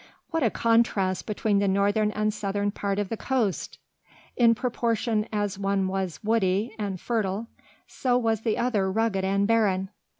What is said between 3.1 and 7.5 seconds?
coast! In proportion as one was woody and fertile